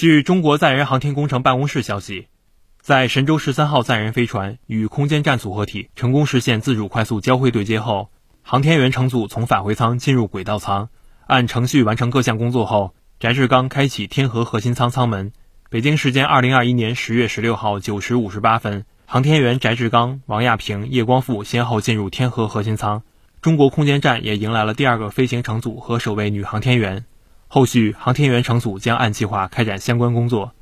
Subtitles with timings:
[0.00, 2.28] 据中国载人航天工程办公室消息，
[2.80, 8.08] 在神舟十三号载人飞船与空间站组合体成功实现自主快速交会对接后，
[8.40, 10.88] 航天员乘组从返回舱进入轨道舱，
[11.26, 15.32] 按程序完成各项工作后，翟志刚开启天河核心舱舱门。
[15.68, 23.02] 北京时间二零二一年十月十六号九时五十八分，航天员翟志刚、王亚平、叶光富先后进入天河核心舱，
[23.42, 27.04] 中国空间站也迎来了第二个飞行乘组和首位女航天员。
[27.52, 30.52] 后续航天员乘组将按计划开展相关工作。